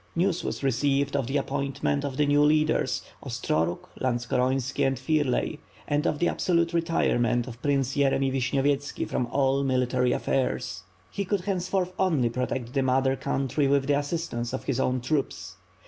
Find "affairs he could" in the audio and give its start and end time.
10.11-11.41